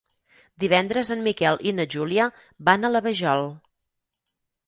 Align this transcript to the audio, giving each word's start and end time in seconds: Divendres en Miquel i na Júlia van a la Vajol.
Divendres 0.61 1.11
en 1.15 1.19
Miquel 1.27 1.59
i 1.71 1.75
na 1.81 1.85
Júlia 1.97 2.27
van 2.69 2.89
a 2.89 2.93
la 2.95 3.03
Vajol. 3.09 3.45